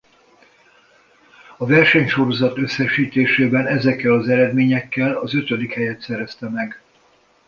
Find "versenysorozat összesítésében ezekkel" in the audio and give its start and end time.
1.65-4.13